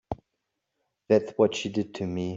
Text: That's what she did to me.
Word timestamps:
That's 1.09 1.31
what 1.37 1.53
she 1.55 1.69
did 1.69 1.93
to 1.95 2.07
me. 2.07 2.29